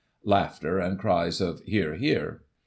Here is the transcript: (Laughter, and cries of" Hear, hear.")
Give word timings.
(Laughter, 0.23 0.79
and 0.79 0.97
cries 0.97 1.39
of" 1.39 1.61
Hear, 1.65 1.93
hear.") 1.93 2.41